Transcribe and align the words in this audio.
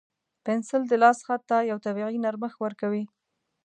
پنسل 0.45 0.81
د 0.87 0.93
لاس 1.03 1.19
خط 1.27 1.41
ته 1.49 1.57
یو 1.71 1.77
طبیعي 1.85 2.17
نرمښت 2.25 2.57
ورکوي. 2.61 3.03